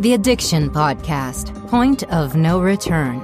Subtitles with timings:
[0.00, 3.20] The Addiction Podcast Point of No Return.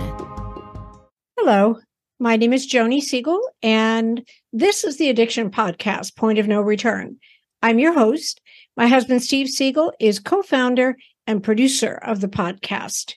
[1.38, 1.79] Hello,
[2.18, 7.16] my name is Joni Siegel, and this is the Addiction Podcast Point of No Return.
[7.62, 8.42] I'm your host.
[8.76, 13.14] My husband, Steve Siegel, is co founder and producer of the podcast.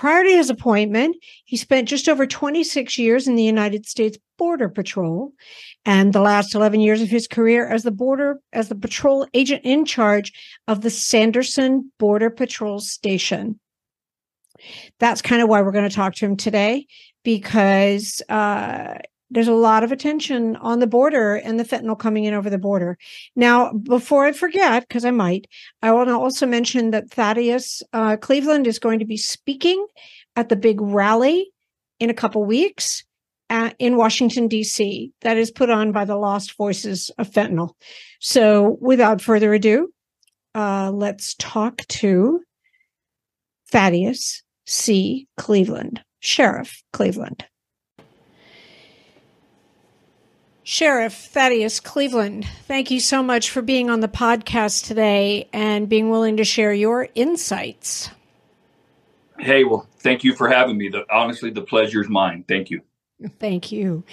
[0.00, 4.70] Prior to his appointment, he spent just over 26 years in the United States Border
[4.70, 5.34] Patrol
[5.84, 9.60] and the last 11 years of his career as the border as the patrol agent
[9.62, 10.32] in charge
[10.66, 13.60] of the Sanderson Border Patrol Station.
[15.00, 16.86] That's kind of why we're going to talk to him today
[17.22, 18.94] because uh,
[19.30, 22.58] there's a lot of attention on the border and the fentanyl coming in over the
[22.58, 22.98] border.
[23.36, 25.46] Now, before I forget, because I might,
[25.82, 29.86] I want to also mention that Thaddeus uh, Cleveland is going to be speaking
[30.36, 31.50] at the big rally
[32.00, 33.04] in a couple weeks
[33.50, 37.70] at, in Washington, D.C., that is put on by the Lost Voices of Fentanyl.
[38.20, 39.92] So, without further ado,
[40.54, 42.40] uh, let's talk to
[43.70, 45.26] Thaddeus C.
[45.36, 47.44] Cleveland, Sheriff Cleveland.
[50.70, 56.10] Sheriff Thaddeus Cleveland, thank you so much for being on the podcast today and being
[56.10, 58.08] willing to share your insights.
[59.36, 60.88] Hey, well, thank you for having me.
[60.88, 62.44] The, honestly, the pleasure is mine.
[62.46, 62.82] Thank you.
[63.40, 64.04] Thank you.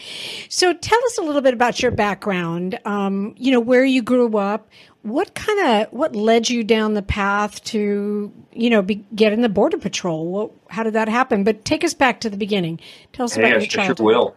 [0.49, 2.79] So, tell us a little bit about your background.
[2.85, 4.67] Um, you know, where you grew up.
[5.03, 9.41] What kind of what led you down the path to you know be, get in
[9.41, 10.25] the border patrol?
[10.25, 11.43] What, how did that happen?
[11.43, 12.79] But take us back to the beginning.
[13.13, 13.93] Tell us hey, about I your childhood.
[13.93, 14.35] I sure will.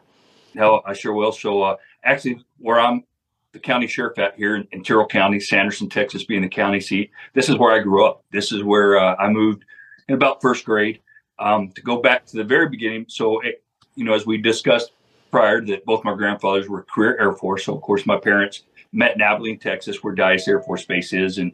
[0.54, 1.32] No, I sure will.
[1.32, 3.04] So, uh, actually, where I'm
[3.52, 7.10] the county sheriff at here in, in Terrell County, Sanderson, Texas, being the county seat.
[7.34, 8.24] This is where I grew up.
[8.30, 9.64] This is where uh, I moved
[10.08, 11.00] in about first grade.
[11.38, 14.92] Um, to go back to the very beginning, so it, you know, as we discussed
[15.30, 17.64] prior, that both my grandfathers were career Air Force.
[17.64, 21.38] So, of course, my parents met in Abilene, Texas, where Dyess Air Force Base is,
[21.38, 21.52] and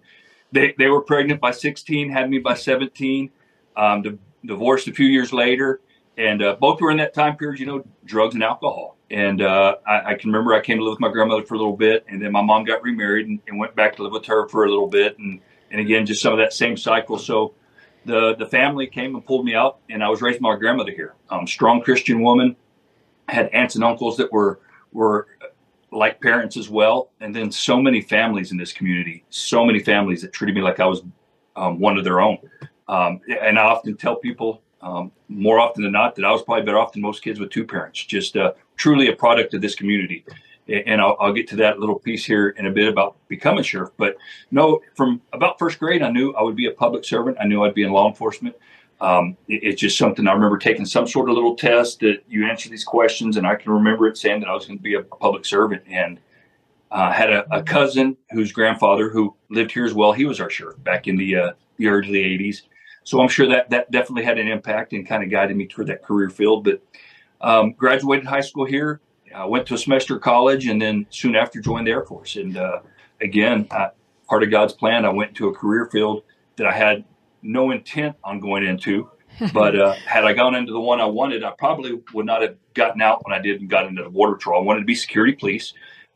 [0.53, 3.31] they they were pregnant by 16, had me by 17.
[3.77, 5.81] Um, di- divorced a few years later,
[6.17, 8.97] and uh, both were in that time period, you know, drugs and alcohol.
[9.11, 11.59] And uh, I, I, can remember I came to live with my grandmother for a
[11.59, 14.27] little bit, and then my mom got remarried and, and, went back to live with
[14.27, 15.41] her for a little bit, and
[15.71, 17.19] and again just some of that same cycle.
[17.19, 17.55] So
[18.05, 20.91] the the family came and pulled me out, and I was raised by my grandmother
[20.91, 21.15] here.
[21.31, 22.57] Um, strong Christian woman,
[23.29, 24.59] had aunts and uncles that were
[24.93, 25.29] were
[25.93, 30.23] like parents as well, and then so many families in this community, so many families
[30.23, 31.03] that treated me like I was
[31.55, 32.39] um, one of their own.
[32.89, 36.65] Um, and I often tell people um, more often than not that I was probably
[36.65, 38.05] better off than most kids with two parents.
[38.05, 40.25] Just uh, truly a product of this community.
[40.69, 43.91] And I'll, I'll, get to that little piece here in a bit about becoming sheriff.
[43.97, 44.17] But
[44.51, 47.37] no, from about first grade, I knew I would be a public servant.
[47.41, 48.57] I knew I'd be in law enforcement.
[49.01, 52.47] Um, it, it's just something I remember taking some sort of little test that you
[52.47, 54.95] answer these questions, and I can remember it saying that I was going to be
[54.95, 55.83] a public servant.
[55.89, 56.19] And
[56.91, 60.13] uh, had a, a, cousin whose grandfather who lived here as well.
[60.13, 62.63] He was our sheriff back in the uh, the early '80s.
[63.07, 65.87] So I'm sure that that definitely had an impact and kind of guided me toward
[65.87, 66.65] that career field.
[66.65, 66.83] But
[67.41, 69.01] um, graduated high school here,
[69.33, 72.35] I went to a semester of college, and then soon after joined the Air Force.
[72.35, 72.81] And uh,
[73.21, 73.91] again, I,
[74.29, 76.25] part of God's plan, I went to a career field
[76.57, 77.05] that I had
[77.43, 79.09] no intent on going into.
[79.53, 82.57] but uh, had I gone into the one I wanted, I probably would not have
[82.75, 84.61] gotten out when I did and got into the Border Patrol.
[84.61, 85.75] I wanted to be security police,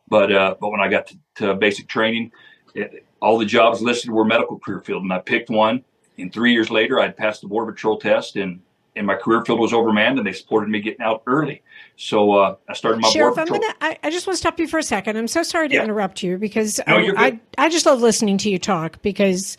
[0.08, 2.32] but uh, but when I got to, to basic training,
[2.74, 5.84] it, all the jobs listed were medical career field, and I picked one
[6.20, 8.60] and three years later, I'd passed the Border Patrol test and
[8.96, 11.62] and my career field was overmanned, and they supported me getting out early.
[11.96, 13.38] So uh, I started my Sheriff.
[13.38, 13.74] I'm gonna.
[13.80, 15.16] I, I, just want to stop you for a second.
[15.16, 15.84] I'm so sorry to yeah.
[15.84, 19.56] interrupt you because no, I, I, I just love listening to you talk because,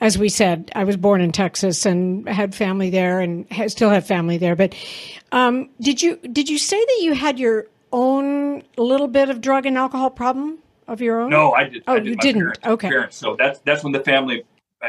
[0.00, 4.06] as we said, I was born in Texas and had family there and still have
[4.06, 4.54] family there.
[4.54, 4.74] But
[5.32, 9.66] um, did you did you say that you had your own little bit of drug
[9.66, 10.58] and alcohol problem
[10.88, 11.30] of your own?
[11.30, 11.84] No, I did.
[11.86, 12.42] Oh, I did you didn't.
[12.42, 12.88] Parents, okay.
[12.88, 13.16] Parents.
[13.16, 14.44] So that's that's when the family,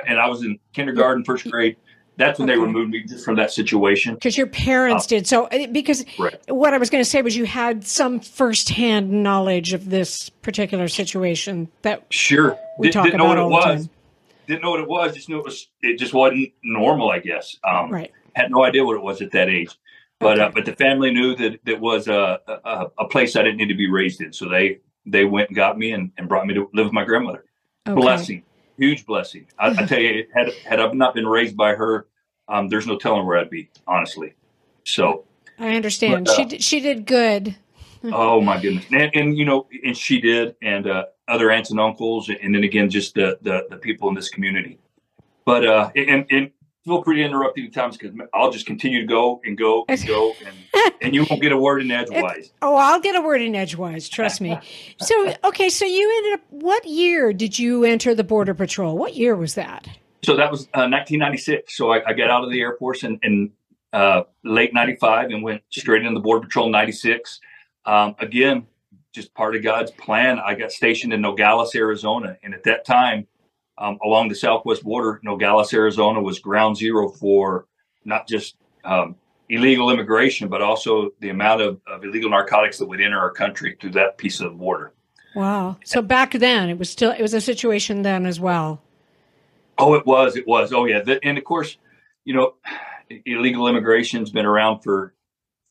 [0.08, 1.78] and I was in kindergarten, first grade.
[2.18, 2.58] That's when okay.
[2.58, 4.14] they removed me just from that situation.
[4.14, 5.28] Because your parents uh, did.
[5.28, 6.40] So, because right.
[6.48, 10.88] what I was going to say was you had some firsthand knowledge of this particular
[10.88, 13.82] situation that sure we did, talk didn't about know what it was.
[13.82, 13.90] time.
[14.48, 15.14] Didn't know what it was.
[15.14, 15.68] Just knew it was.
[15.82, 17.10] It just wasn't normal.
[17.10, 17.58] I guess.
[17.66, 18.12] Um, right.
[18.34, 19.78] Had no idea what it was at that age.
[20.20, 20.48] But okay.
[20.48, 23.68] uh, but the family knew that that was a, a, a place I didn't need
[23.68, 24.32] to be raised in.
[24.32, 27.04] So they they went and got me and, and brought me to live with my
[27.04, 27.44] grandmother.
[27.88, 28.00] Okay.
[28.00, 28.44] Blessing,
[28.78, 29.48] huge blessing.
[29.58, 32.08] I, I tell you, had had I not been raised by her,
[32.48, 34.34] um, there's no telling where I'd be, honestly.
[34.84, 35.26] So
[35.60, 36.26] I understand.
[36.26, 37.56] But, uh, she did, she did good.
[38.04, 41.80] oh my goodness, and, and you know, and she did, and uh, other aunts and
[41.80, 44.78] uncles, and then again, just the the, the people in this community.
[45.46, 46.52] But uh, and and
[46.86, 50.06] feel free to interrupt any times because I'll just continue to go and go and
[50.06, 52.52] go, and, and you won't get a word in edgewise.
[52.62, 54.08] Oh, I'll get a word in edgewise.
[54.10, 54.58] Trust me.
[55.00, 56.42] So okay, so you ended up.
[56.50, 58.98] What year did you enter the Border Patrol?
[58.98, 59.88] What year was that?
[60.24, 61.76] So that was uh, 1996.
[61.76, 63.52] So I, I, got out of the Air Force in, in
[63.94, 67.40] uh, late 95 and went straight into the Border Patrol in 96.
[67.86, 68.66] Um, again,
[69.14, 70.40] just part of God's plan.
[70.40, 72.38] I got stationed in Nogales, Arizona.
[72.42, 73.28] And at that time,
[73.78, 77.68] um, along the southwest border, Nogales, Arizona was ground zero for
[78.04, 79.16] not just um,
[79.50, 83.76] illegal immigration, but also the amount of, of illegal narcotics that would enter our country
[83.80, 84.94] through that piece of the border.
[85.36, 85.78] Wow.
[85.84, 88.82] So back then, it was still, it was a situation then as well.
[89.78, 90.38] Oh, it was.
[90.38, 90.72] It was.
[90.72, 91.04] Oh, yeah.
[91.24, 91.78] And of course,
[92.24, 92.56] you know,
[93.26, 95.14] illegal immigration's been around for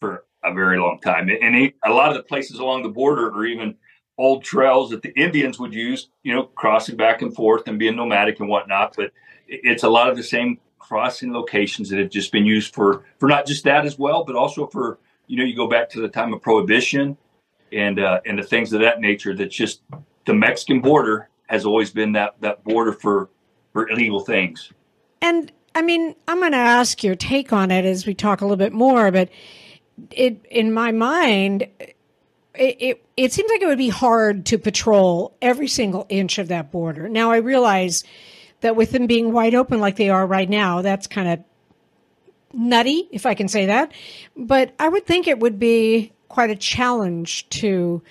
[0.00, 3.46] for a very long time, and a lot of the places along the border are
[3.46, 3.74] even
[4.18, 6.08] old trails that the Indians would use.
[6.22, 8.94] You know, crossing back and forth and being nomadic and whatnot.
[8.96, 9.12] But
[9.48, 13.28] it's a lot of the same crossing locations that have just been used for for
[13.28, 16.08] not just that as well, but also for you know, you go back to the
[16.08, 17.16] time of prohibition
[17.72, 19.34] and uh, and the things of that nature.
[19.34, 19.82] That's just
[20.26, 23.30] the Mexican border has always been that that border for
[23.72, 24.72] for illegal things.
[25.22, 28.44] And I mean, I'm going to ask your take on it as we talk a
[28.44, 29.28] little bit more, but
[30.10, 31.66] it in my mind
[32.54, 36.70] it, it, seems like it would be hard to patrol every single inch of that
[36.70, 37.08] border.
[37.08, 38.04] Now I realize
[38.60, 41.44] that with them being wide open like they are right now, that's kind of
[42.52, 43.92] nutty, if I can say that.
[44.36, 48.02] But I would think it would be quite a challenge to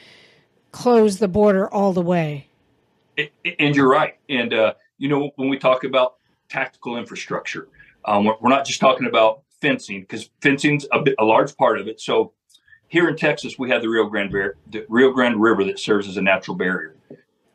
[0.72, 2.48] close the border all the way.
[3.60, 4.18] And you're right.
[4.28, 6.16] And uh, you know, when we talk about
[6.50, 7.68] tactical infrastructure,
[8.06, 11.80] um, we're, we're, not just talking about fencing because fencing's a, bit, a large part
[11.80, 12.02] of it.
[12.02, 12.34] So
[12.94, 16.16] here in Texas, we have the Rio Grande the Rio Grande River that serves as
[16.16, 16.96] a natural barrier.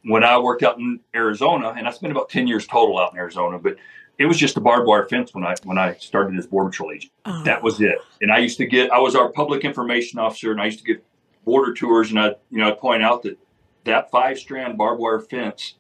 [0.03, 3.19] When I worked out in Arizona, and I spent about ten years total out in
[3.19, 3.77] Arizona, but
[4.19, 6.91] it was just a barbed wire fence when I when I started as border patrol
[6.91, 7.13] agent.
[7.25, 7.45] Oh.
[7.45, 7.99] That was it.
[8.21, 10.85] And I used to get I was our public information officer, and I used to
[10.85, 11.05] get
[11.45, 13.39] border tours, and I you know I'd point out that
[13.85, 15.75] that five strand barbed wire fence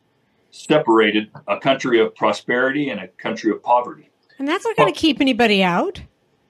[0.52, 4.08] separated a country of prosperity and a country of poverty.
[4.38, 6.00] And that's not going to keep anybody out.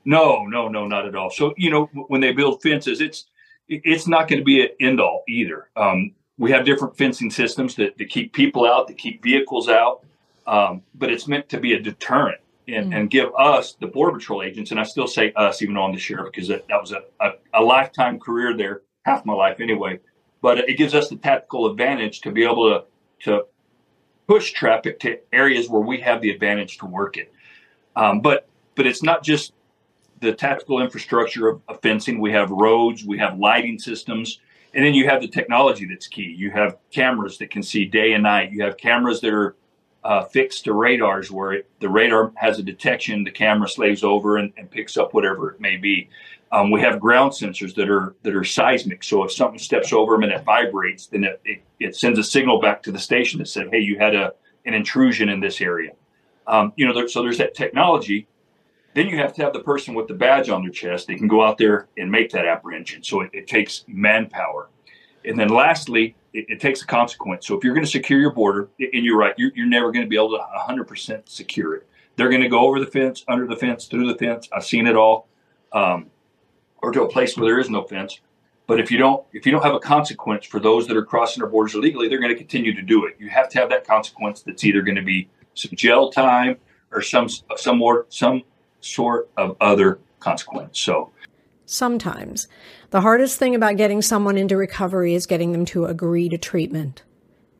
[0.08, 1.28] No, no, no, not at all.
[1.28, 3.26] So you know, when they build fences, it's
[3.68, 5.68] it's not going to be an end all either.
[5.76, 10.06] Um, we have different fencing systems that, that keep people out, that keep vehicles out,
[10.46, 12.96] um, but it's meant to be a deterrent and, mm.
[12.96, 15.92] and give us, the Border Patrol agents, and I still say us, even though I'm
[15.92, 19.60] the sheriff, because that, that was a, a, a lifetime career there, half my life
[19.60, 20.00] anyway.
[20.40, 22.84] But it gives us the tactical advantage to be able to
[23.24, 23.44] to
[24.26, 27.30] push traffic to areas where we have the advantage to work it.
[27.94, 29.52] Um, but but it's not just
[30.20, 32.20] the tactical infrastructure of, of, fencing.
[32.20, 34.40] We have roads, we have lighting systems,
[34.74, 36.34] and then you have the technology that's key.
[36.36, 38.52] You have cameras that can see day and night.
[38.52, 39.56] You have cameras that are
[40.04, 44.36] uh, fixed to radars where it, the radar has a detection, the camera slaves over
[44.36, 46.08] and, and picks up whatever it may be.
[46.50, 49.04] Um, we have ground sensors that are that are seismic.
[49.04, 52.24] So if something steps over them and it vibrates, then it, it, it sends a
[52.24, 54.32] signal back to the station that said, "Hey, you had a
[54.64, 55.92] an intrusion in this area."
[56.46, 58.26] Um, you know, there, so there's that technology.
[58.98, 61.06] Then you have to have the person with the badge on their chest.
[61.06, 63.04] They can go out there and make that apprehension.
[63.04, 64.70] So it, it takes manpower.
[65.24, 67.46] And then lastly, it, it, takes a consequence.
[67.46, 70.04] So if you're going to secure your border, and you're right, you're, you're never going
[70.04, 71.88] to be able to 100% secure it.
[72.16, 74.48] They're going to go over the fence, under the fence, through the fence.
[74.52, 75.28] I've seen it all.
[75.72, 76.06] Um,
[76.78, 78.18] or to a place where there is no fence.
[78.66, 81.40] But if you don't, if you don't have a consequence for those that are crossing
[81.44, 83.14] our borders illegally, they're going to continue to do it.
[83.20, 86.56] You have to have that consequence that's either going to be some jail time
[86.90, 88.42] or some some more some
[88.80, 90.78] sort of other consequence.
[90.80, 91.10] So
[91.66, 92.48] sometimes
[92.90, 97.02] the hardest thing about getting someone into recovery is getting them to agree to treatment.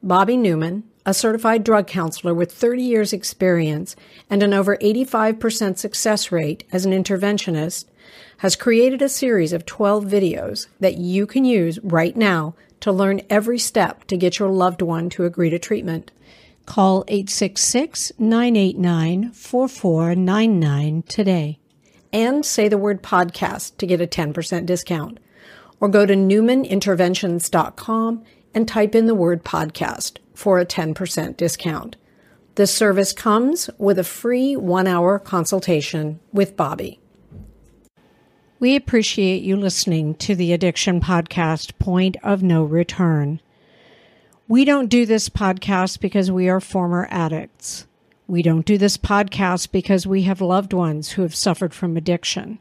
[0.02, 3.96] Bobby Newman, a certified drug counselor with 30 years experience
[4.30, 7.87] and an over 85% success rate as an interventionist,
[8.38, 13.20] has created a series of 12 videos that you can use right now to learn
[13.28, 16.12] every step to get your loved one to agree to treatment.
[16.68, 21.58] Call 866 989 4499 today
[22.12, 25.18] and say the word podcast to get a 10% discount.
[25.80, 28.22] Or go to newmaninterventions.com
[28.52, 31.96] and type in the word podcast for a 10% discount.
[32.56, 37.00] This service comes with a free one hour consultation with Bobby.
[38.60, 43.40] We appreciate you listening to the Addiction Podcast Point of No Return.
[44.50, 47.87] We don't do this podcast because we are former addicts.
[48.26, 52.59] We don't do this podcast because we have loved ones who have suffered from addiction.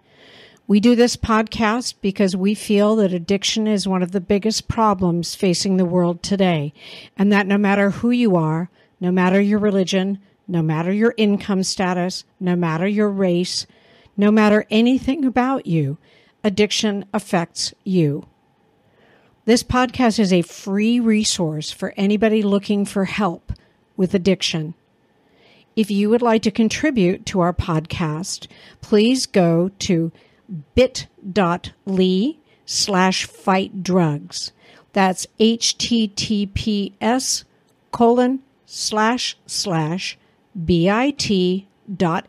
[0.67, 5.33] We do this podcast because we feel that addiction is one of the biggest problems
[5.33, 6.73] facing the world today,
[7.17, 11.63] and that no matter who you are, no matter your religion, no matter your income
[11.63, 13.65] status, no matter your race,
[14.17, 15.97] no matter anything about you,
[16.43, 18.27] addiction affects you.
[19.47, 23.53] This podcast is a free resource for anybody looking for help
[23.95, 24.73] with addiction.
[25.73, 28.47] If you would like to contribute to our podcast,
[28.81, 30.11] please go to
[30.75, 32.35] bit.ly
[32.65, 34.51] slash fight drugs.
[34.91, 37.43] That's https
[37.91, 40.17] colon slash slash
[40.65, 42.27] bit dot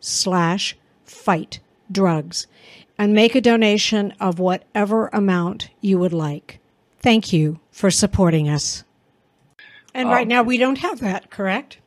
[0.00, 1.60] slash fight
[1.92, 2.46] drugs
[3.00, 6.60] and make a donation of whatever amount you would like.
[6.98, 8.84] Thank you for supporting us.
[9.94, 11.78] And right um, now we don't have that, correct?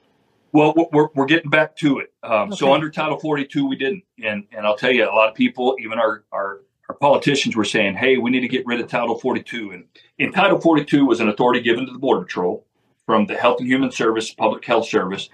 [0.54, 2.12] Well, we're, we're getting back to it.
[2.24, 2.56] Um, okay.
[2.56, 4.04] So under Title 42, we didn't.
[4.24, 7.64] And, and I'll tell you, a lot of people, even our, our, our politicians were
[7.64, 9.70] saying, hey, we need to get rid of Title 42.
[9.70, 9.86] And
[10.18, 12.66] in Title 42 was an authority given to the Border Patrol
[13.06, 15.30] from the Health and Human Service, Public Health Service,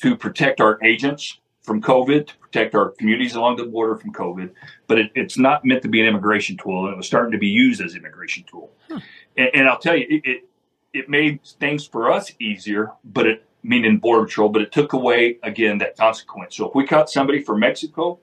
[0.00, 4.50] to protect our agents, from COVID to protect our communities along the border from COVID,
[4.86, 7.38] but it, it's not meant to be an immigration tool, and it was starting to
[7.38, 8.72] be used as an immigration tool.
[8.90, 9.00] Huh.
[9.36, 10.48] And, and, I'll tell you, it, it,
[10.94, 15.38] it made things for us easier, but it meaning border patrol, but it took away
[15.42, 16.56] again that consequence.
[16.56, 18.18] So if we caught somebody from Mexico,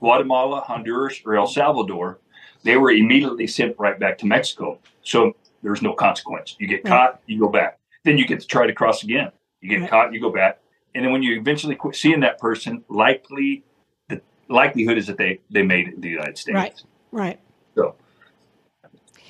[0.00, 2.18] Guatemala, Honduras, or El Salvador,
[2.64, 4.80] they were immediately sent right back to Mexico.
[5.02, 6.56] So there's no consequence.
[6.58, 6.88] You get hmm.
[6.88, 7.78] caught, you go back.
[8.04, 9.30] Then you get to try to cross again.
[9.60, 9.90] You get right.
[9.90, 10.58] caught, you go back
[10.98, 13.62] and then when you eventually quit seeing that person, likely
[14.08, 16.56] the likelihood is that they they made it in the United States.
[16.56, 16.82] Right.
[17.12, 17.40] Right.
[17.76, 17.94] So,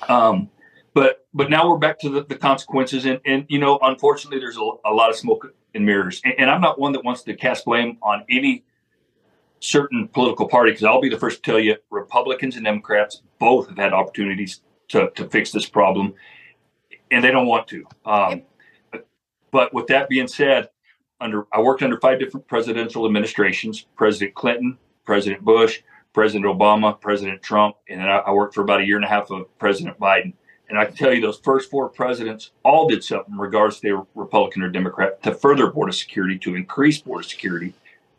[0.07, 0.49] um,
[0.95, 4.57] but but now we're back to the, the consequences, and and you know, unfortunately, there's
[4.57, 7.35] a, a lot of smoke and mirrors, and, and I'm not one that wants to
[7.35, 8.63] cast blame on any
[9.59, 13.69] certain political party because I'll be the first to tell you, Republicans and Democrats both
[13.69, 16.15] have had opportunities to to fix this problem,
[17.11, 17.85] and they don't want to.
[18.05, 18.41] Um,
[18.91, 19.07] but,
[19.51, 20.69] but with that being said,
[21.21, 25.81] under I worked under five different presidential administrations: President Clinton, President Bush,
[26.13, 29.09] President Obama, President Trump, and then I, I worked for about a year and a
[29.09, 30.33] half of President Biden.
[30.69, 33.91] And I can tell you, those first four presidents all did something, regardless if they
[33.91, 37.73] were Republican or Democrat, to further border security, to increase border security.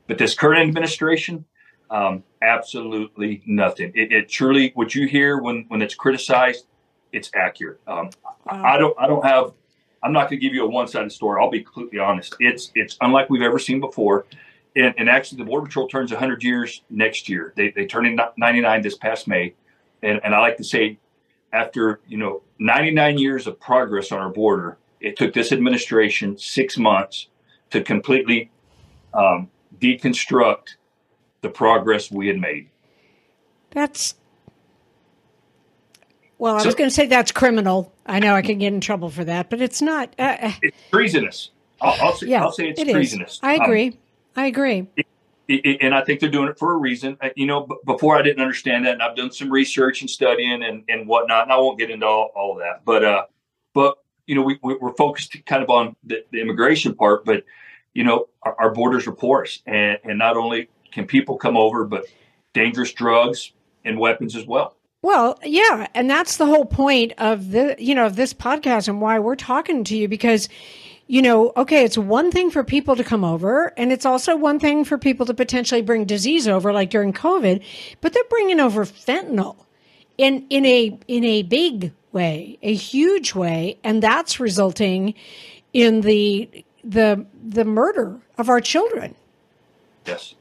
[0.09, 1.45] But this current administration,
[1.91, 3.93] um, absolutely nothing.
[3.95, 6.67] It, it, truly, what you hear when when it's criticized,
[7.13, 7.81] it's accurate.
[7.87, 8.65] Um, wow.
[8.65, 9.53] I don't I don't have
[10.03, 11.41] I'm not going to give you a one-sided story.
[11.41, 12.35] I'll be completely honest.
[12.41, 14.27] It's it's unlike we've ever seen before.
[14.77, 17.53] And, and actually, the Border Patrol turns 100 years next year.
[17.57, 19.55] They, they turn in 99 this past May.
[20.03, 20.99] And, and I like to say,
[21.53, 26.79] after you know 99 years of progress on our border, it took this administration six
[26.79, 27.29] months
[27.71, 28.51] to completely
[29.15, 30.77] um, deconstruct
[31.43, 32.69] the progress we had made.
[33.71, 34.15] That's
[36.41, 37.93] well, I so, was going to say that's criminal.
[38.07, 40.15] I know I can get in trouble for that, but it's not.
[40.19, 41.51] Uh, uh it's treasonous.
[41.83, 43.35] I'll, I'll, say, yeah, I'll say it's it treasonous.
[43.35, 43.41] Is.
[43.43, 43.89] I agree.
[43.89, 43.99] Um,
[44.37, 44.87] I agree.
[44.97, 45.07] It,
[45.49, 47.19] it, and I think they're doing it for a reason.
[47.21, 50.63] Uh, you know, before I didn't understand that, and I've done some research and studying
[50.63, 52.87] and, and whatnot, and I won't get into all, all of that.
[52.87, 53.25] But, uh,
[53.75, 57.45] but you know, we, we're focused kind of on the, the immigration part, but
[57.93, 61.85] you know, our, our, borders are porous, and, and not only can people come over,
[61.85, 62.07] but
[62.55, 63.53] dangerous drugs
[63.85, 64.77] and weapons as well.
[65.03, 69.01] Well, yeah, and that's the whole point of the you know of this podcast and
[69.01, 70.49] why we're talking to you because
[71.07, 74.61] you know, okay, it's one thing for people to come over and it's also one
[74.61, 77.65] thing for people to potentially bring disease over like during COVID,
[78.01, 79.57] but they're bringing over fentanyl
[80.19, 85.15] in in a in a big way, a huge way, and that's resulting
[85.73, 89.15] in the the the murder of our children.
[90.07, 90.35] Yes.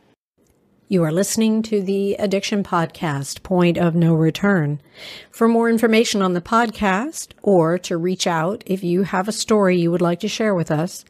[0.92, 4.82] You are listening to the Addiction Podcast, Point of No Return.
[5.30, 9.78] For more information on the podcast or to reach out if you have a story
[9.78, 11.06] you would like to share with us,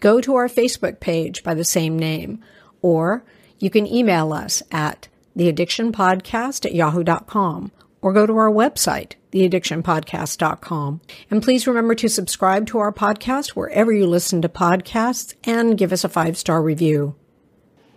[0.00, 2.44] go to our Facebook page by the same name,
[2.82, 3.24] or
[3.58, 7.72] you can email us at theaddictionpodcast at yahoo.com
[8.02, 11.00] or go to our website, theaddictionpodcast.com.
[11.30, 15.90] And please remember to subscribe to our podcast wherever you listen to podcasts and give
[15.90, 17.14] us a five star review.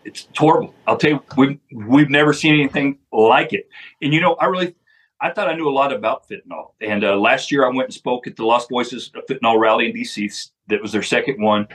[0.05, 0.73] It's horrible.
[0.87, 3.67] I'll tell you, we've, we've never seen anything like it.
[4.01, 4.75] And you know, I really,
[5.19, 6.73] I thought I knew a lot about fentanyl.
[6.79, 9.95] And uh, last year I went and spoke at the Lost Voices Fentanyl Rally in
[9.95, 10.51] DC.
[10.67, 11.67] That was their second one.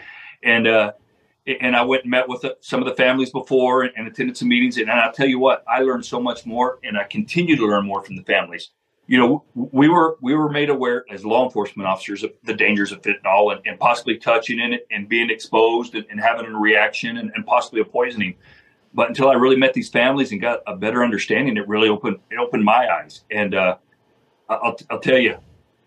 [0.44, 0.92] And, uh,
[1.60, 4.48] and I went and met with some of the families before and, and attended some
[4.48, 4.76] meetings.
[4.76, 7.86] And I'll tell you what, I learned so much more, and I continue to learn
[7.86, 8.70] more from the families.
[9.10, 12.92] You know, we were we were made aware as law enforcement officers of the dangers
[12.92, 16.56] of fentanyl and, and possibly touching in it and being exposed and, and having a
[16.56, 18.36] reaction and, and, possibly a poisoning.
[18.94, 22.18] But until I really met these families and got a better understanding, it really opened
[22.30, 23.24] it opened my eyes.
[23.32, 23.78] And uh,
[24.48, 25.38] I'll, I'll tell you,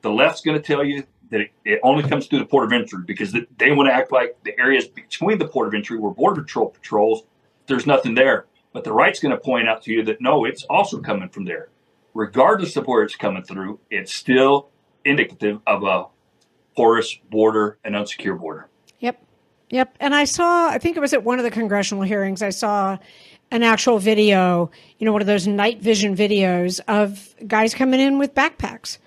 [0.02, 2.74] the left's going to tell you that it, it, only comes through the port of
[2.74, 6.12] entry because they want to act like the areas between the port of entry where
[6.12, 7.24] border patrol patrols,
[7.68, 8.48] there's nothing there.
[8.74, 11.46] But the right's going to point out to you that no, it's also coming from
[11.46, 11.70] there.
[12.14, 14.70] Regardless of where it's coming through, it's still
[15.06, 16.06] indicative of a
[16.76, 18.70] porous border and unsecure border.
[19.00, 19.24] Yep.
[19.70, 19.98] Yep.
[20.00, 22.98] And I saw, I think it was at one of the congressional hearings, I saw
[23.52, 28.18] an actual video, you know, one of those night vision videos of guys coming in
[28.18, 28.98] with backpacks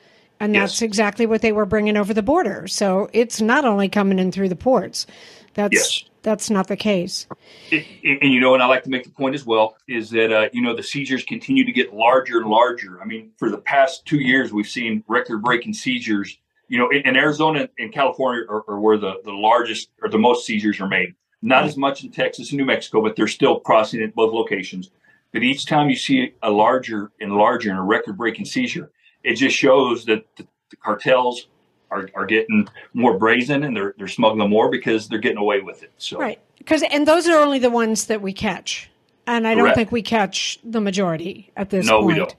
[0.40, 0.70] and yes.
[0.70, 2.66] that's exactly what they were bringing over the border.
[2.66, 5.06] So it's not only coming in through the ports.
[5.54, 6.04] That's yes.
[6.26, 7.28] That's not the case.
[7.70, 10.48] and, you know, and I like to make the point as well is that uh,
[10.52, 13.00] you know the seizures continue to get larger and larger.
[13.00, 16.36] I mean, for the past two years, we've seen record-breaking seizures.
[16.66, 20.18] You know, in, in Arizona and California are, are, where the the largest or the
[20.18, 21.14] most seizures are made.
[21.42, 24.90] Not as much in Texas and New Mexico, but they're still crossing at both locations.
[25.32, 28.90] But each time you see a larger and larger and a record-breaking seizure,
[29.22, 31.46] it just shows that the, the cartels
[31.90, 35.82] are, are getting more brazen and they're they're smuggling more because they're getting away with
[35.82, 35.92] it.
[35.98, 38.90] So right, because and those are only the ones that we catch,
[39.26, 42.00] and I don't think we catch the majority at this point.
[42.00, 42.36] no, point.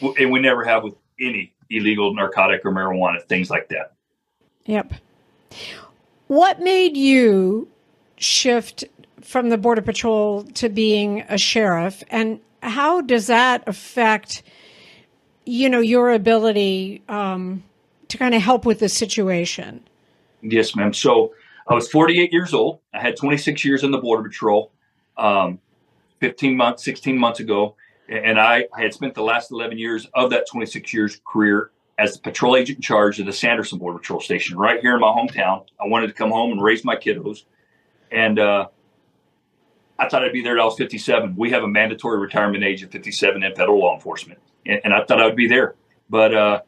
[0.00, 3.94] we don't, and we never have with any illegal narcotic or marijuana things like that.
[4.66, 4.94] Yep.
[6.26, 7.68] What made you
[8.16, 8.84] shift
[9.20, 14.42] from the border patrol to being a sheriff, and how does that affect?
[15.44, 17.62] you know, your ability um,
[18.10, 19.82] to kind of help with the situation.
[20.42, 20.92] Yes, ma'am.
[20.92, 21.32] So
[21.68, 22.80] I was 48 years old.
[22.92, 24.72] I had 26 years in the Border Patrol,
[25.16, 25.58] um,
[26.20, 27.76] 15 months, 16 months ago.
[28.08, 32.20] And I, had spent the last 11 years of that 26 years career as the
[32.20, 35.66] patrol agent in charge of the Sanderson Border Patrol Station right here in my hometown.
[35.78, 37.44] I wanted to come home and raise my kiddos.
[38.10, 38.68] And uh,
[39.98, 41.36] I thought I'd be there till I was 57.
[41.36, 45.04] We have a mandatory retirement age of 57 in federal law enforcement and, and I
[45.04, 45.74] thought I would be there.
[46.08, 46.60] But uh,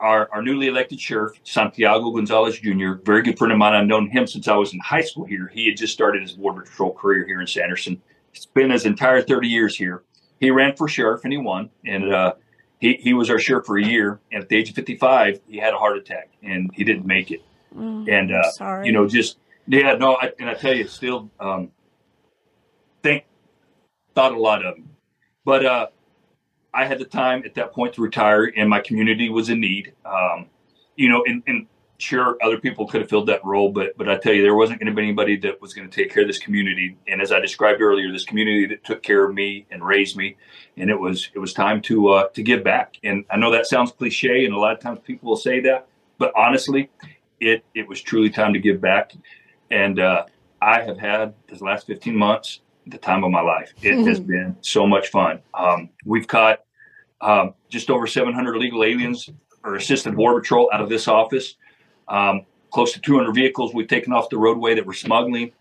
[0.00, 3.74] our, our newly elected sheriff, Santiago Gonzalez Jr., very good friend of mine.
[3.74, 5.50] I've known him since I was in high school here.
[5.52, 8.00] He had just started his border patrol career here in Sanderson.
[8.32, 10.04] Spent his entire 30 years here.
[10.38, 11.70] He ran for sheriff and he won.
[11.84, 12.34] And uh,
[12.78, 14.20] he, he was our sheriff for a year.
[14.30, 17.30] And at the age of 55, he had a heart attack and he didn't make
[17.30, 17.42] it.
[17.76, 21.70] Oh, and, uh, you know, just, yeah, no, I, and I tell you, still um,
[23.02, 23.24] think,
[24.14, 24.90] thought a lot of him.
[25.44, 25.86] But uh,
[26.74, 29.94] I had the time at that point to retire, and my community was in need.
[30.04, 30.46] Um,
[30.96, 31.66] you know, and, and,
[31.98, 34.80] sure, other people could have filled that role, but but I tell you, there wasn't
[34.80, 36.96] going to be anybody that was going to take care of this community.
[37.06, 40.36] And as I described earlier, this community that took care of me and raised me,
[40.76, 42.96] and it was it was time to uh, to give back.
[43.02, 45.88] And I know that sounds cliche, and a lot of times people will say that,
[46.18, 46.90] but honestly,
[47.40, 49.12] it it was truly time to give back.
[49.70, 50.24] And uh,
[50.62, 53.72] I have had this last 15 months the time of my life.
[53.82, 54.08] It mm-hmm.
[54.08, 55.40] has been so much fun.
[55.54, 56.60] Um, we've caught
[57.20, 59.28] um, just over 700 illegal aliens
[59.64, 61.56] or assisted border patrol out of this office.
[62.08, 65.52] Um, close to 200 vehicles we've taken off the roadway that were smuggling.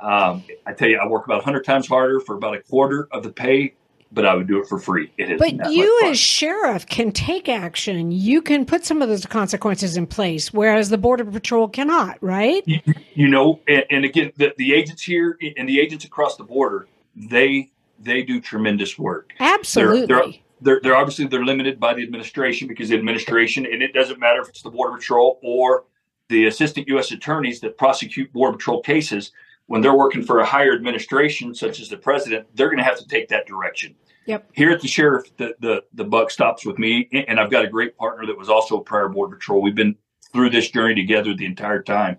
[0.00, 3.22] Um, I tell you, I work about 100 times harder for about a quarter of
[3.22, 3.74] the pay,
[4.10, 5.12] but I would do it for free.
[5.18, 5.38] It is.
[5.38, 8.10] But you, as sheriff, can take action.
[8.10, 12.22] You can put some of those consequences in place, whereas the border patrol cannot.
[12.22, 12.62] Right?
[12.66, 12.80] You,
[13.14, 16.88] you know, and, and again, the, the agents here and the agents across the border,
[17.14, 19.32] they they do tremendous work.
[19.40, 20.06] Absolutely.
[20.06, 23.92] They're, they're, they're, they're obviously they're limited by the administration because the administration and it
[23.92, 25.84] doesn't matter if it's the border patrol or
[26.28, 27.10] the assistant U.S.
[27.10, 29.32] attorneys that prosecute border patrol cases
[29.68, 32.98] when they're working for a higher administration such as the president they're going to have
[32.98, 33.94] to take that direction.
[34.26, 34.50] Yep.
[34.52, 37.68] Here at the sheriff the, the the buck stops with me and i've got a
[37.68, 39.62] great partner that was also a prior border patrol.
[39.62, 39.96] We've been
[40.32, 42.18] through this journey together the entire time.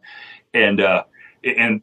[0.53, 1.03] And uh
[1.43, 1.81] and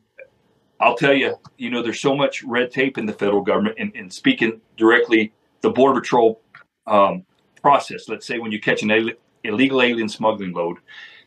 [0.81, 3.95] I'll tell you, you know, there's so much red tape in the federal government, and,
[3.95, 6.41] and speaking directly, the Border Patrol
[6.87, 7.25] um,
[7.63, 8.09] process.
[8.09, 9.11] Let's say when you catch an al-
[9.45, 10.79] illegal alien smuggling load,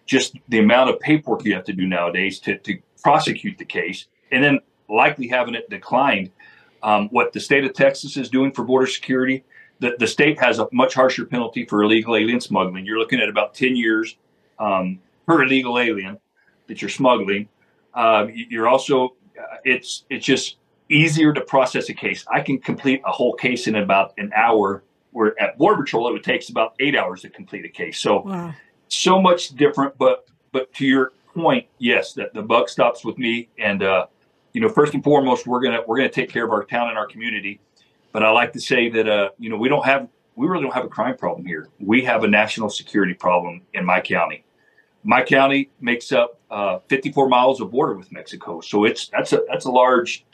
[0.05, 4.07] just the amount of paperwork you have to do nowadays to, to prosecute the case,
[4.31, 6.31] and then likely having it declined.
[6.81, 9.43] Um, what the state of Texas is doing for border security,
[9.79, 12.85] the, the state has a much harsher penalty for illegal alien smuggling.
[12.85, 14.17] You're looking at about 10 years
[14.59, 16.17] um, per illegal alien
[16.67, 17.49] that you're smuggling.
[17.93, 20.57] Uh, you're also uh, it's it's just
[20.89, 22.25] easier to process a case.
[22.31, 26.13] I can complete a whole case in about an hour, where at Border Patrol it
[26.13, 27.99] would take about eight hours to complete a case.
[27.99, 28.53] So wow.
[28.87, 29.97] so much different.
[29.97, 33.49] But but to your point, yes, that the buck stops with me.
[33.57, 34.07] And uh,
[34.53, 36.97] you know, first and foremost, we're gonna we're gonna take care of our town and
[36.97, 37.59] our community.
[38.11, 40.73] But I like to say that uh, you know we don't have we really don't
[40.73, 41.69] have a crime problem here.
[41.79, 44.43] We have a national security problem in my county
[45.03, 49.41] my county makes up uh, 54 miles of border with Mexico, so it's that's a
[49.47, 50.25] that's a large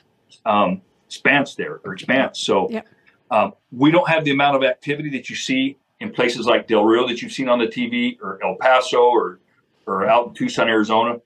[0.46, 2.40] um, expanse there or expanse.
[2.40, 2.88] So yep.
[3.32, 6.84] um, we don't have the amount of activity that you see in places like Del
[6.84, 9.40] Rio that you've seen on the TV or El Paso or
[9.86, 11.18] or out in Tucson, Arizona.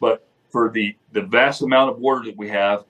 [0.00, 2.84] But for the the vast amount of border that we have,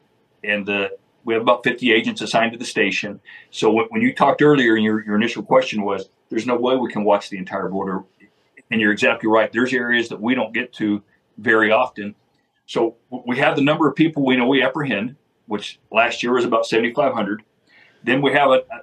[0.44, 3.20] and the we have about 50 agents assigned to the station.
[3.50, 6.76] So when, when you talked earlier, and your, your initial question was, there's no way
[6.76, 8.04] we can watch the entire border
[8.70, 9.52] and you're exactly right.
[9.52, 11.02] There's areas that we don't get to
[11.38, 12.14] very often.
[12.66, 15.16] So we have the number of people we know we apprehend,
[15.46, 17.42] which last year was about 7,500.
[18.04, 18.80] Then we have a, a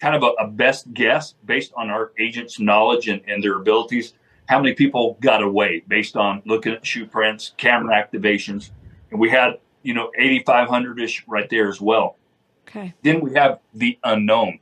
[0.00, 4.14] kind of a, a, best guess based on our agents' knowledge and, and their abilities.
[4.50, 8.70] How many people got away based on looking at shoe prints, camera activations,
[9.10, 12.16] and we had you know 8,500 ish right there as well.
[12.68, 12.92] Okay.
[13.02, 14.58] Then we have the unknown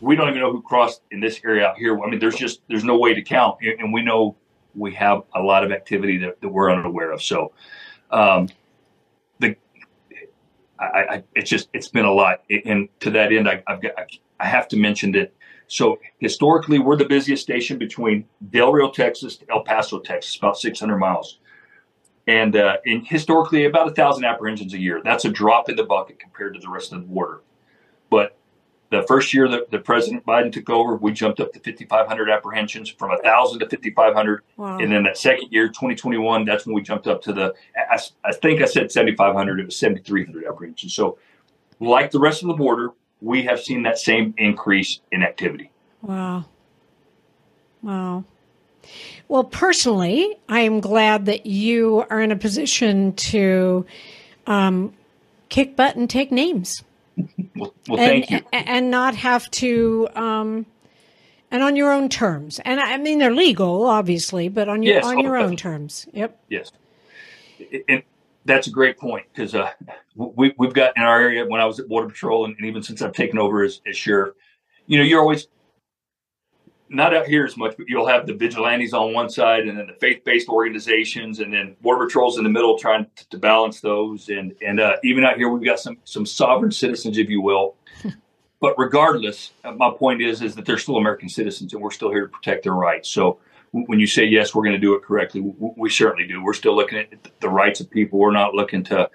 [0.00, 2.00] we don't even know who crossed in this area out here.
[2.00, 4.36] I mean, there's just there's no way to count, and we know
[4.74, 7.22] we have a lot of activity that, that we're unaware of.
[7.22, 7.52] So,
[8.10, 8.48] um,
[9.40, 9.56] the
[10.78, 13.92] I, I, it's just it's been a lot, and to that end, I, have got
[14.38, 15.32] I have to mention that.
[15.68, 20.58] So historically, we're the busiest station between Del Rio, Texas, to El Paso, Texas, about
[20.58, 21.38] 600 miles,
[22.26, 25.00] and uh, in historically about a thousand apprehensions a year.
[25.04, 27.42] That's a drop in the bucket compared to the rest of the border.
[28.10, 28.38] But
[28.90, 32.88] the first year that, the President Biden took over, we jumped up to 5,500 apprehensions
[32.88, 34.42] from 1,000 to 5,500.
[34.56, 34.78] Wow.
[34.78, 38.32] And then that second year, 2021, that's when we jumped up to the, I, I
[38.32, 40.94] think I said 7,500, it was 7,300 apprehensions.
[40.94, 41.18] So,
[41.80, 45.70] like the rest of the border, we have seen that same increase in activity.
[46.02, 46.44] Wow.
[47.82, 48.24] Wow.
[49.28, 53.84] Well, personally, I am glad that you are in a position to
[54.46, 54.94] um,
[55.48, 56.82] kick butt and take names.
[57.56, 58.48] Well, well and, thank you.
[58.52, 60.66] And not have to, um,
[61.50, 62.60] and on your own terms.
[62.60, 66.06] And I mean, they're legal, obviously, but on your yes, on your own terms.
[66.12, 66.40] Yep.
[66.48, 66.70] Yes.
[67.88, 68.04] And
[68.48, 69.70] that's a great point because uh,
[70.16, 72.82] we, we've got in our area when I was at Border Patrol and, and even
[72.82, 74.34] since I've taken over as, as sheriff,
[74.86, 75.48] you know, you're always
[76.88, 79.86] not out here as much, but you'll have the vigilantes on one side and then
[79.86, 84.30] the faith-based organizations and then border patrols in the middle trying to, to balance those.
[84.30, 87.76] And, and uh, even out here, we've got some, some sovereign citizens, if you will.
[88.60, 92.10] but regardless, uh, my point is, is that they're still American citizens and we're still
[92.10, 93.10] here to protect their rights.
[93.10, 93.40] So
[93.72, 96.42] when you say, yes, we're going to do it correctly, we, certainly do.
[96.42, 98.18] We're still looking at the rights of people.
[98.18, 99.10] We're not looking to,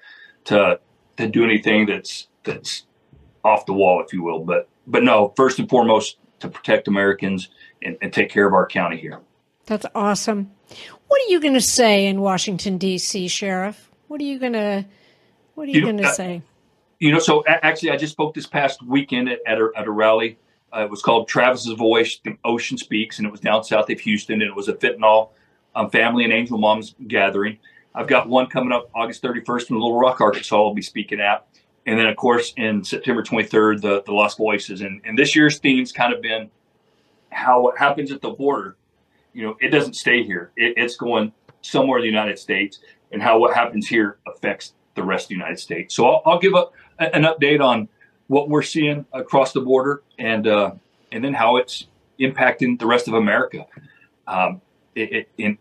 [0.46, 0.80] to,
[1.18, 2.86] to do anything that's, that's
[3.44, 4.40] off the wall, if you will.
[4.40, 7.50] But, but no, first and foremost, to protect Americans
[7.82, 9.20] and, and take care of our county here.
[9.66, 10.52] That's awesome.
[11.08, 13.90] What are you going to say in Washington D.C., Sheriff?
[14.08, 14.86] What are you going to
[15.56, 16.42] What are you, you going to uh, say?
[17.00, 19.92] You know, so actually, I just spoke this past weekend at, at, a, at a
[19.92, 20.38] rally.
[20.76, 24.00] Uh, it was called Travis's Voice, The Ocean Speaks, and it was down south of
[24.00, 25.30] Houston, and it was a fentanyl
[25.76, 27.60] um, family and angel moms gathering.
[27.96, 30.56] I've got one coming up August 31st in Little Rock, Arkansas.
[30.56, 31.48] I'll be speaking at.
[31.86, 34.82] And then, of course, in September 23rd, the, the Lost Voices.
[34.82, 36.50] And, and this year's theme's kind of been
[37.30, 38.78] how what happens at the border,
[39.34, 40.52] you know, it doesn't stay here.
[40.56, 42.80] It, it's going somewhere in the United States,
[43.12, 45.96] and how what happens here affects the rest of the United States.
[45.96, 46.66] So I'll, I'll give a,
[47.00, 47.88] an update on
[48.28, 50.72] what we're seeing across the border, and uh,
[51.12, 51.88] and then how it's
[52.20, 53.66] impacting the rest of America.
[54.28, 54.62] Um,
[54.96, 55.58] it, it, in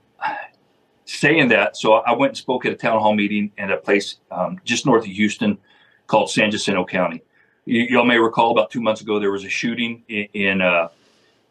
[1.04, 4.16] saying that, so I went and spoke at a town hall meeting at a place
[4.30, 5.58] um, just north of Houston
[6.06, 7.22] called San Jacinto County.
[7.64, 10.88] You, all may recall about two months ago there was a shooting in, in uh,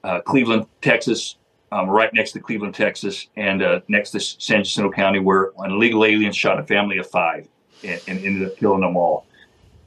[0.03, 1.35] uh, Cleveland, Texas,
[1.71, 5.71] um, right next to Cleveland, Texas, and uh, next to San Jacinto County, where an
[5.71, 7.47] illegal alien shot a family of five
[7.83, 9.25] and, and ended up killing them all.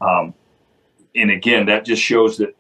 [0.01, 0.35] Um,
[1.15, 2.57] and again, that just shows that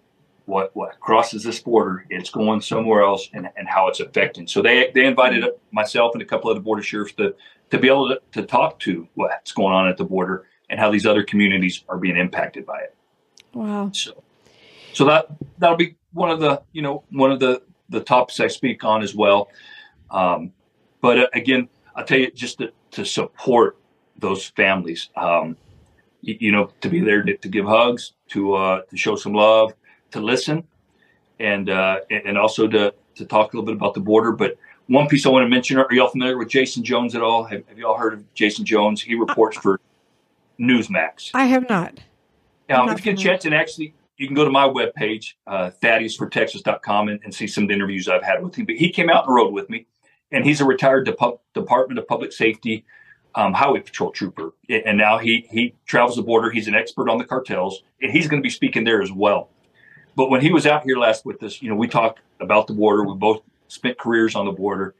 [0.46, 4.46] what what crosses this border, it's going somewhere else, and, and how it's affecting.
[4.46, 7.34] So they they invited myself and a couple of the border sheriffs to
[7.70, 10.90] to be able to, to talk to what's going on at the border and how
[10.90, 12.94] these other communities are being impacted by it.
[13.52, 13.90] Wow.
[13.92, 14.22] So,
[14.92, 15.26] so that
[15.58, 19.02] that'll be one of the you know one of the the topics I speak on
[19.02, 19.48] as well.
[20.10, 20.52] Um,
[21.00, 23.78] but uh, again, I'll tell you just to, to support
[24.18, 25.10] those families.
[25.16, 25.56] Um,
[26.24, 29.74] you, know, to be there to, to give hugs, to uh, to show some love,
[30.12, 30.64] to listen,
[31.38, 34.32] and uh, and also to to talk a little bit about the border.
[34.32, 34.56] But
[34.86, 37.44] one piece I want to mention: Are y'all familiar with Jason Jones at all?
[37.44, 39.02] Have, have y'all heard of Jason Jones?
[39.02, 39.80] He reports for
[40.58, 41.30] Newsmax.
[41.34, 42.00] I have not.
[42.70, 45.70] Um, if you get a chance, and actually, you can go to my webpage, uh,
[45.82, 48.64] thaddeusfortexas.com, and, and see some of the interviews I've had with him.
[48.64, 49.86] But he came out on the road with me,
[50.32, 52.86] and he's a retired Dep- Department of Public Safety
[53.34, 54.52] um, highway patrol trooper.
[54.68, 56.50] And now he he travels the border.
[56.50, 59.50] He's an expert on the cartels, and he's going to be speaking there as well.
[60.16, 62.74] But when he was out here last with us, you know, we talked about the
[62.74, 63.04] border.
[63.04, 64.94] We both spent careers on the border,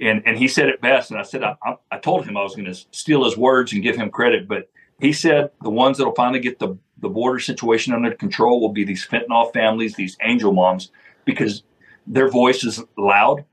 [0.00, 1.10] and and he said it best.
[1.10, 1.56] And I said I,
[1.90, 4.70] I told him I was going to steal his words and give him credit, but
[5.00, 8.72] he said the ones that will finally get the the border situation under control will
[8.72, 10.90] be these fentanyl families, these angel moms,
[11.24, 11.62] because
[12.06, 13.44] their voice is loud.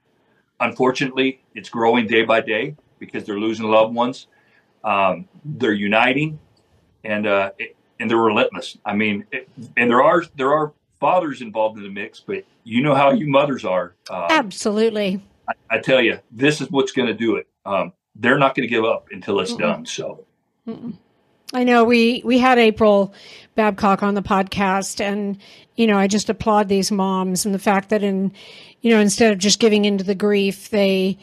[0.59, 4.27] Unfortunately, it's growing day by day because they're losing loved ones.
[4.85, 6.39] Um, they're uniting,
[7.03, 8.77] and uh, it, and they're relentless.
[8.85, 12.81] I mean, it, and there are there are fathers involved in the mix, but you
[12.81, 13.95] know how you mothers are.
[14.09, 15.21] Um, Absolutely.
[15.49, 17.47] I, I, tell you, this is what's going to do it.
[17.65, 19.59] Um, they're not going to give up until it's Mm-mm.
[19.59, 19.85] done.
[19.85, 20.25] So.
[20.67, 20.93] Mm-mm.
[21.53, 23.13] I know we we had April
[23.55, 25.37] Babcock on the podcast, and
[25.75, 28.31] you know I just applaud these moms and the fact that in
[28.81, 31.17] you know instead of just giving into the grief, they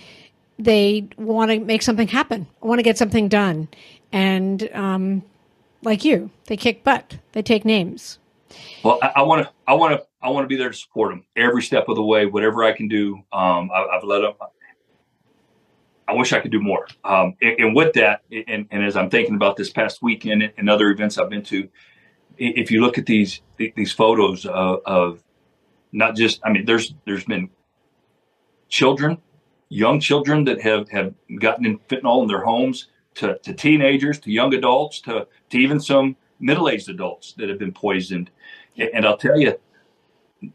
[0.58, 3.68] they want to make something happen, want to get something done,
[4.12, 5.22] and um,
[5.82, 8.18] like you, they kick butt, they take names.
[8.82, 11.24] Well, I want to, I want to, I want to be there to support them
[11.36, 13.16] every step of the way, whatever I can do.
[13.32, 14.32] Um, I, have let them,
[16.08, 16.86] I wish I could do more.
[17.04, 20.70] Um, and, and, with that, and, and, as I'm thinking about this past weekend and
[20.70, 21.68] other events I've been to,
[22.38, 25.22] if you look at these these photos of, of
[25.92, 27.50] not just, I mean, there's there's been
[28.68, 29.18] children,
[29.68, 34.30] young children that have have gotten in fentanyl in their homes, to, to teenagers, to
[34.30, 38.30] young adults, to to even some middle aged adults that have been poisoned.
[38.76, 39.58] And I'll tell you,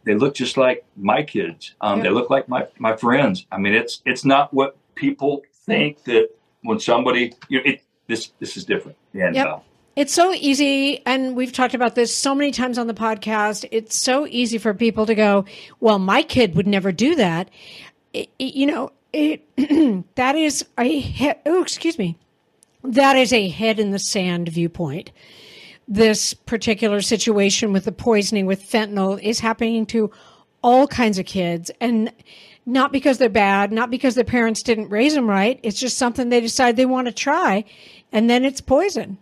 [0.06, 1.76] they look just like my kids.
[1.82, 3.46] Um, They look like my my friends.
[3.52, 6.30] I mean, it's it's not what people think that
[6.62, 8.98] when somebody you know, it this this is different.
[9.14, 9.48] And yep.
[9.48, 9.60] uh,
[9.96, 13.66] it's so easy, and we've talked about this so many times on the podcast.
[13.72, 15.46] It's so easy for people to go,
[15.80, 17.50] "Well, my kid would never do that."
[18.14, 19.46] It, it, you know, it
[20.16, 22.18] that is a he- oh, excuse me,
[22.84, 25.12] that is a head in the sand viewpoint.
[25.88, 30.12] This particular situation with the poisoning with fentanyl is happening to
[30.64, 32.12] all kinds of kids, and
[32.66, 35.60] not because they're bad, not because their parents didn't raise them right.
[35.62, 37.66] It's just something they decide they want to try,
[38.12, 39.18] and then it's poison.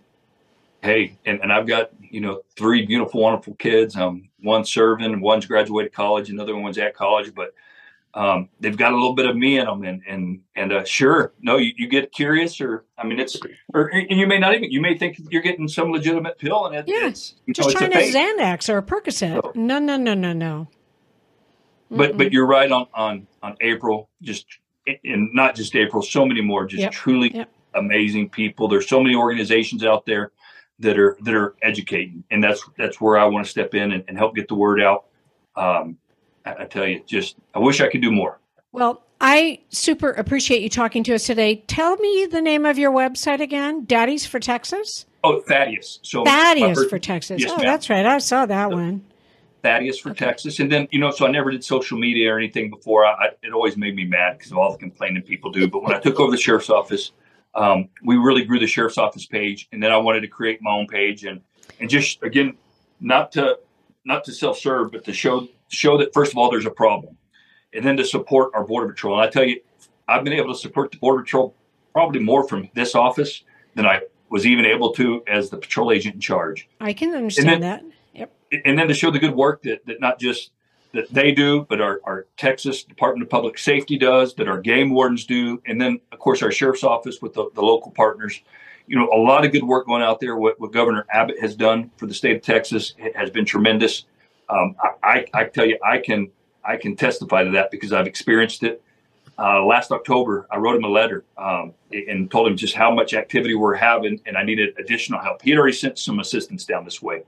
[0.84, 3.96] Hey, and, and I've got you know three beautiful, wonderful kids.
[3.96, 7.54] Um, one serving, one's graduated college, another one's at college, but
[8.14, 11.34] um, they've got a little bit of me in them, and and and uh, sure,
[11.42, 13.40] no, you, you get curious, or I mean, it's,
[13.74, 16.76] or and you may not even, you may think you're getting some legitimate pill, and
[16.76, 17.08] it, yeah.
[17.08, 19.42] it's just know, trying a Xanax or a Percocet.
[19.42, 20.68] So, no, no, no, no, no.
[21.90, 22.18] But Mm-mm.
[22.18, 24.10] but you're right on on on April.
[24.22, 24.46] Just
[25.04, 26.02] and not just April.
[26.02, 26.66] So many more.
[26.66, 26.92] Just yep.
[26.92, 27.50] truly yep.
[27.76, 28.68] amazing people.
[28.68, 30.32] There's so many organizations out there
[30.80, 34.04] that are that are educating, and that's that's where I want to step in and,
[34.08, 35.06] and help get the word out.
[35.56, 35.98] Um,
[36.46, 38.40] I, tell you, just I wish I could do more.
[38.72, 41.58] Well, I super appreciate you talking to us today.
[41.68, 43.86] Tell me the name of your website again.
[43.86, 45.06] Daddy's for Texas.
[45.24, 46.00] Oh, Thaddeus.
[46.02, 47.42] So Thaddeus for Texas.
[47.42, 47.66] Yes, oh, ma'am.
[47.66, 48.06] that's right.
[48.06, 49.06] I saw that one.
[49.62, 50.26] Thaddeus for okay.
[50.26, 50.60] Texas.
[50.60, 53.06] And then, you know, so I never did social media or anything before.
[53.06, 55.68] I, I, it always made me mad because of all the complaining people do.
[55.68, 57.12] But when I took over the sheriff's office,
[57.54, 59.70] um, we really grew the sheriff's office page.
[59.72, 61.42] And then I wanted to create my own page and,
[61.80, 62.58] and just, again,
[63.00, 63.60] not to,
[64.04, 67.18] not to self-serve, but to show, show that first of all, there's a problem
[67.74, 69.20] and then to support our border patrol.
[69.20, 69.62] And I tell you,
[70.08, 71.56] I've been able to support the border patrol
[71.94, 73.44] probably more from this office
[73.76, 76.68] than I was even able to as the patrol agent in charge.
[76.80, 77.84] I can understand then, that
[78.52, 80.52] and then to show the good work that, that not just
[80.94, 84.92] that they do, but our, our Texas Department of Public Safety does, that our game
[84.92, 88.42] wardens do, and then of course our sheriff's office with the, the local partners.
[88.88, 90.36] You know, a lot of good work going out there.
[90.36, 94.06] What, what Governor Abbott has done for the state of Texas has been tremendous.
[94.52, 96.30] Um, I, I, I, tell you, I can
[96.64, 98.84] I can testify to that because I've experienced it.
[99.40, 103.14] Uh, last October, I wrote him a letter um, and told him just how much
[103.14, 105.42] activity we're having, and I needed additional help.
[105.42, 107.24] He had already sent some assistance down this way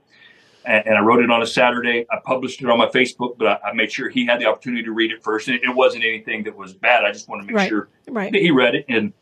[0.64, 2.06] and, and, I wrote it on a Saturday.
[2.10, 4.82] I published it on my Facebook, but I, I, made sure he had the opportunity
[4.84, 5.48] to read it first.
[5.48, 7.04] And it, wasn't anything that was bad.
[7.04, 7.68] I just wanted to make right.
[7.68, 8.32] sure right.
[8.32, 8.86] that he read it.
[8.88, 9.12] And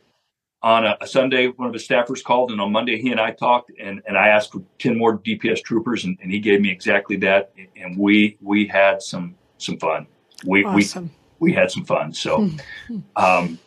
[0.63, 3.33] on a, a, Sunday, one of his staffers called, and on Monday he and I
[3.33, 6.71] talked, and, and I asked for ten more DPS troopers, and, and he gave me
[6.71, 10.07] exactly that, and we we had some some fun.
[10.47, 11.11] We awesome.
[11.41, 12.13] we we had some fun.
[12.13, 12.49] So,
[12.87, 12.99] hmm.
[13.17, 13.59] um,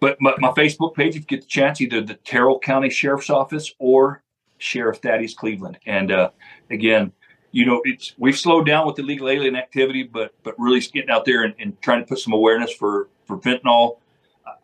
[0.00, 3.30] but my, my, Facebook page, if you get the chance, either the Terrell County Sheriff's
[3.30, 4.22] Office or
[4.58, 6.30] Sheriff Thaddeus Cleveland, and uh,
[6.70, 7.12] again,
[7.50, 11.24] you know, it's we've slowed down with illegal alien activity, but but really getting out
[11.24, 13.98] there and, and trying to put some awareness for for fentanyl.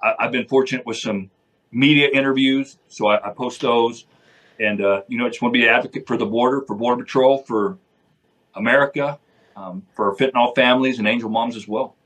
[0.03, 1.31] I, I've been fortunate with some
[1.72, 2.78] media interviews.
[2.88, 4.06] So I, I post those.
[4.59, 6.76] And, uh, you know, I just want to be an advocate for the border, for
[6.76, 7.78] Border Patrol, for
[8.54, 9.18] America,
[9.56, 11.96] um, for fentanyl families and angel moms as well.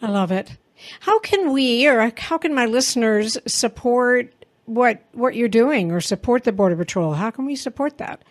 [0.00, 0.56] I love it.
[1.00, 4.32] How can we, or how can my listeners support
[4.66, 7.14] what what you're doing, or support the Border Patrol?
[7.14, 8.22] How can we support that?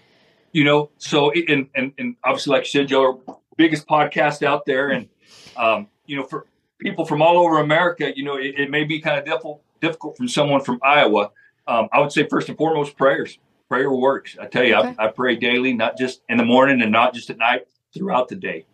[0.54, 3.22] You know, so and and, and obviously, like you said, Joe,
[3.58, 5.10] biggest podcast out there, and
[5.58, 6.46] um, you know, for
[6.80, 10.18] people from all over America, you know, it, it may be kind of difficult difficult
[10.18, 11.32] from someone from Iowa,
[11.68, 13.40] um, I would say first and foremost prayers.
[13.70, 14.38] Prayer works.
[14.40, 14.96] I tell you, okay.
[14.98, 18.30] I, I, pray daily, not just in the morning and not just at night, throughout
[18.30, 18.66] the day.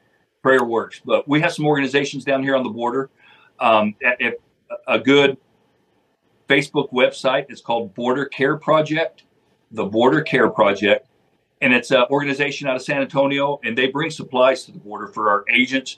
[0.44, 1.02] Prayer works.
[1.04, 3.10] But we have some organizations down here on the border.
[3.60, 4.20] Um, at,
[4.88, 5.38] a good
[6.48, 9.24] Facebook website is called Border Care Project,
[9.72, 11.08] the Border Care Project.
[11.62, 15.08] And it's an organization out of San Antonio, and they bring supplies to the border
[15.08, 15.98] for our agents,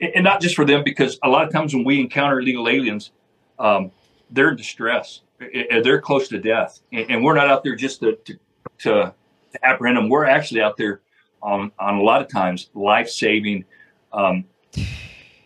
[0.00, 3.12] and not just for them, because a lot of times when we encounter illegal aliens,
[3.58, 3.90] um,
[4.32, 5.20] they're in distress.
[5.38, 8.38] They're close to death, and we're not out there just to, to,
[8.80, 9.14] to
[9.62, 10.08] apprehend them.
[10.08, 11.00] We're actually out there
[11.42, 13.64] on on a lot of times life saving.
[14.12, 14.44] Um,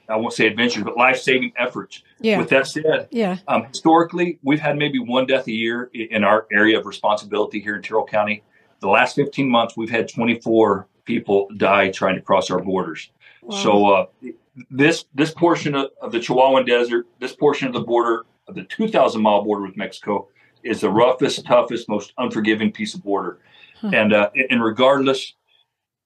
[0.08, 2.02] I won't say adventures, but life saving efforts.
[2.20, 2.38] Yeah.
[2.38, 3.38] With that said, yeah.
[3.48, 7.74] Um, historically, we've had maybe one death a year in our area of responsibility here
[7.74, 8.44] in Terrell County.
[8.80, 13.10] The last 15 months, we've had 24 people die trying to cross our borders.
[13.42, 13.56] Wow.
[13.56, 14.06] So uh,
[14.70, 19.20] this this portion of, of the Chihuahuan Desert, this portion of the border the 2,000
[19.20, 20.28] mile border with Mexico
[20.62, 23.38] is the roughest, toughest, most unforgiving piece of border.
[23.80, 23.90] Huh.
[23.92, 25.34] And uh, and regardless,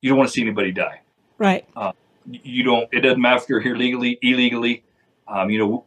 [0.00, 1.00] you don't want to see anybody die.
[1.38, 1.66] Right.
[1.76, 1.92] Uh,
[2.26, 2.88] you don't.
[2.92, 4.85] It doesn't matter if you're here legally, illegally.
[5.29, 5.85] Um, you know,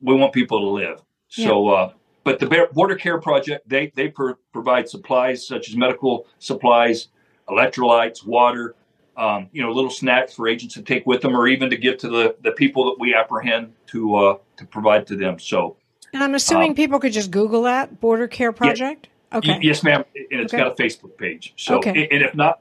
[0.00, 1.02] we want people to live.
[1.28, 1.74] So, yeah.
[1.74, 1.92] uh,
[2.24, 7.08] but the Border Care Project they they provide supplies such as medical supplies,
[7.48, 8.74] electrolytes, water.
[9.20, 11.98] Um, you know, little snacks for agents to take with them, or even to give
[11.98, 15.38] to the, the people that we apprehend to uh, to provide to them.
[15.38, 15.76] So
[16.12, 19.08] and I'm assuming um, people could just Google that Border Care Project.
[19.32, 19.58] Yeah, okay.
[19.62, 20.04] Yes, ma'am.
[20.16, 20.64] And it's okay.
[20.64, 21.52] got a Facebook page.
[21.56, 22.08] So, okay.
[22.10, 22.60] and if not,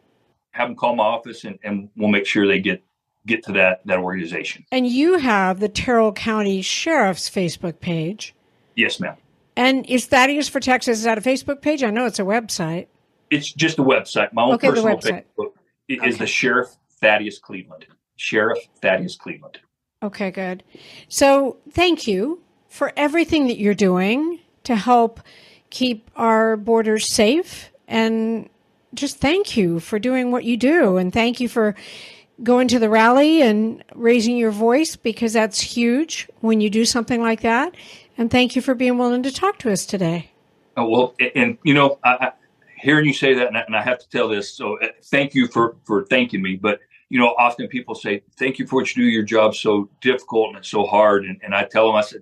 [0.52, 2.84] have them call my office, and, and we'll make sure they get
[3.26, 4.66] get to that that organization.
[4.72, 8.36] And you have the Terrell County Sheriff's Facebook page.
[8.76, 9.16] Yes, ma'am.
[9.56, 11.00] And is Thaddeus for Texas?
[11.00, 11.84] Is that a Facebook page?
[11.84, 12.88] I know it's a website.
[13.30, 14.32] It's just a website.
[14.34, 15.52] My own okay, personal Facebook
[15.90, 16.18] is okay.
[16.18, 17.86] the Sheriff Thaddeus Cleveland.
[18.16, 19.60] Sheriff Thaddeus Cleveland.
[20.04, 20.64] Okay, good.
[21.08, 25.20] So thank you for everything that you're doing to help
[25.70, 27.72] keep our borders safe.
[27.88, 28.50] And
[28.94, 30.98] just thank you for doing what you do.
[30.98, 31.76] And thank you for
[32.44, 37.22] going to the rally and raising your voice because that's huge when you do something
[37.22, 37.76] like that.
[38.18, 40.32] And thank you for being willing to talk to us today.
[40.78, 42.32] Oh, well, and, you know, I, I,
[42.80, 45.76] hearing you say that, and I, have to tell this, so uh, thank you for
[45.86, 46.56] for thanking me.
[46.56, 49.10] But you know, often people say, "Thank you for what you do.
[49.10, 52.22] Your job's so difficult and it's so hard." And, and I tell them, I said,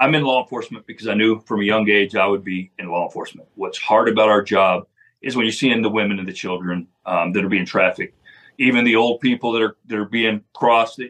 [0.00, 2.88] I'm in law enforcement because I knew from a young age I would be in
[2.88, 3.48] law enforcement.
[3.56, 4.86] What's hard about our job
[5.22, 8.16] is when you're seeing the women and the children um, that are being trafficked,
[8.58, 11.00] even the old people that are that are being crossed.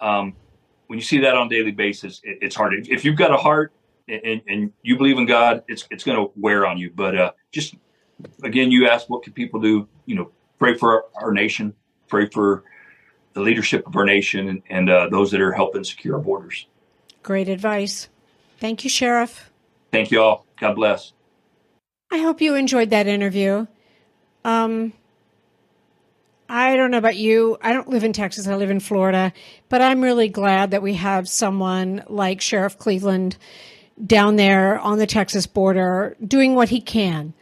[0.00, 0.34] Um,
[0.88, 2.74] when you see that on a daily basis, it, it's hard.
[2.88, 3.72] If you've got a heart
[4.08, 6.90] and, and you believe in God, it's it's going to wear on you.
[6.94, 7.76] But uh, just
[8.42, 9.88] again, you ask what can people do?
[10.06, 11.74] You know, pray for our, our nation,
[12.08, 12.64] pray for
[13.32, 16.66] the leadership of our nation, and, and uh, those that are helping secure our borders.
[17.22, 18.08] Great advice.
[18.58, 19.50] Thank you, Sheriff.
[19.92, 20.46] Thank you all.
[20.58, 21.12] God bless.
[22.10, 23.66] I hope you enjoyed that interview.
[24.44, 24.92] Um,
[26.48, 27.58] I don't know about you.
[27.60, 28.46] I don't live in Texas.
[28.46, 29.32] I live in Florida.
[29.68, 33.36] But I'm really glad that we have someone like Sheriff Cleveland
[34.04, 37.34] down there on the Texas border doing what he can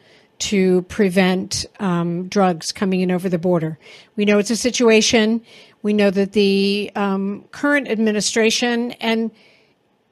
[0.44, 3.78] to prevent um, drugs coming in over the border.
[4.16, 5.42] We know it's a situation.
[5.82, 9.30] We know that the um, current administration and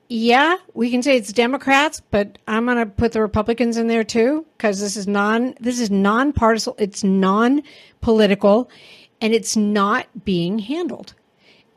[0.08, 4.04] yeah, we can say it's Democrats, but I'm going to put the Republicans in there
[4.04, 8.70] too because this is non this is non-partisan, it's non-political
[9.20, 11.14] and it's not being handled.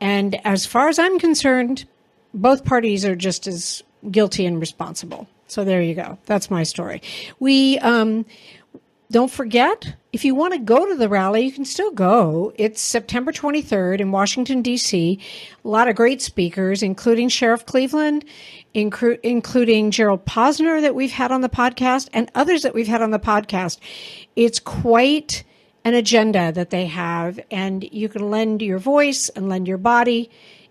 [0.00, 1.86] And as far as I'm concerned,
[2.34, 5.26] both parties are just as guilty and responsible.
[5.46, 6.18] So there you go.
[6.26, 7.02] That's my story.
[7.38, 8.26] We um,
[9.10, 12.52] don't forget If you want to go to the rally, you can still go.
[12.56, 15.20] It's September 23rd in Washington, D.C.
[15.64, 18.24] A lot of great speakers, including Sheriff Cleveland,
[18.74, 23.02] incru- including Gerald Posner that we've had on the podcast and others that we've had
[23.02, 23.78] on the podcast.
[24.36, 25.44] It's quite
[25.84, 30.30] an agenda that they have, and you can lend your voice and lend your body